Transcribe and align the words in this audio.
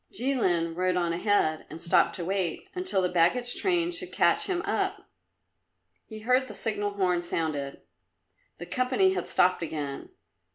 Jilin 0.11 0.75
rode 0.75 0.95
on 0.95 1.13
ahead 1.13 1.67
and 1.69 1.79
stopped 1.79 2.15
to 2.15 2.25
wait 2.25 2.67
until 2.73 3.03
the 3.03 3.07
baggage 3.07 3.53
train 3.53 3.91
should 3.91 4.11
catch 4.11 4.47
him 4.47 4.63
up. 4.63 5.11
He 6.07 6.21
heard 6.21 6.47
the 6.47 6.55
signal 6.55 6.93
horn 6.95 7.21
sounded; 7.21 7.83
the 8.57 8.65
company 8.65 9.13
had 9.13 9.27
stopped 9.27 9.61
again. 9.61 10.09